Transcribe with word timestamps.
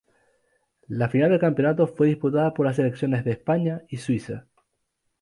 La 0.87 1.09
final 1.09 1.29
del 1.29 1.39
campeonato 1.39 1.85
fue 1.85 2.07
disputada 2.07 2.55
por 2.55 2.65
las 2.65 2.77
selecciones 2.77 3.23
de 3.23 3.29
España 3.33 3.83
y 3.87 3.97
Suiza. 3.97 4.47